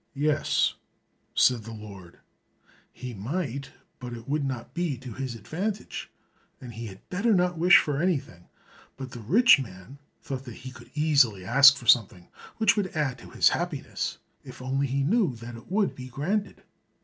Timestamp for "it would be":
15.55-16.07